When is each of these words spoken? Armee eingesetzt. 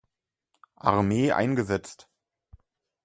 Armee 0.77 1.31
eingesetzt. 1.31 2.09